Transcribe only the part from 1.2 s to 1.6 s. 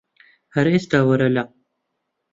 لام